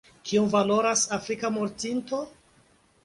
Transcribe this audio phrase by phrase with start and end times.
[0.29, 2.23] Kiom valoras afrika mortinto?